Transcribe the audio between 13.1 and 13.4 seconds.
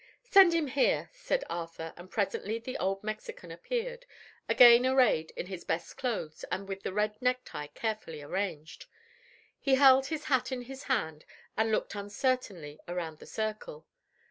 the